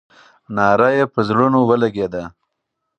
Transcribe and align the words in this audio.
ناره 0.55 0.89
یې 0.97 1.05
پر 1.13 1.21
زړونو 1.27 1.59
ولګېده. 1.69 2.23